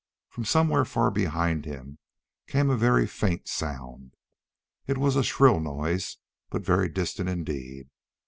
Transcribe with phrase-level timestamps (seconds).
[0.29, 1.99] From somewhere far behind him
[2.47, 4.15] came a very faint sound.
[4.87, 6.17] It was a shrill noise,
[6.49, 7.87] but very distant indeed.